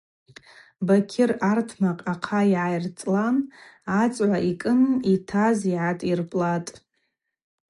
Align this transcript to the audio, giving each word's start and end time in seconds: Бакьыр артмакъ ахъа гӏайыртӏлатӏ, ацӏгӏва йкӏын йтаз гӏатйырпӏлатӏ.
Бакьыр 0.85 1.31
артмакъ 1.51 2.05
ахъа 2.13 2.41
гӏайыртӏлатӏ, 2.51 3.49
ацӏгӏва 4.01 4.39
йкӏын 4.51 4.81
йтаз 5.13 5.59
гӏатйырпӏлатӏ. 5.71 6.73